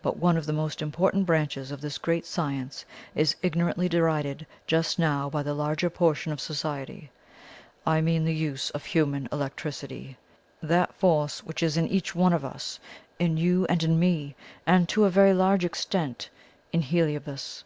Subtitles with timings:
[0.00, 4.98] But one of the most important branches of this great science is ignorantly derided just
[4.98, 7.10] now by the larger portion of society
[7.86, 10.16] I mean the use of human electricity;
[10.62, 12.80] that force which is in each one of us
[13.18, 14.34] in you and in me
[14.66, 16.30] and, to a very large extent,
[16.72, 17.64] in Heliobas.